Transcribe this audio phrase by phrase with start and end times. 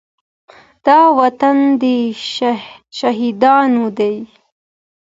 [0.85, 1.83] دا وطن د
[2.97, 4.15] شهيدانو دی.